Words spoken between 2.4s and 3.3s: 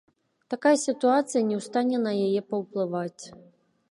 паўплываць.